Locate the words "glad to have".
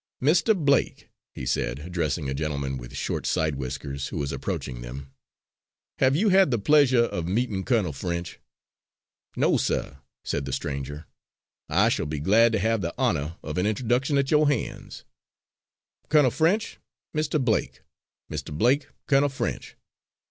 12.19-12.81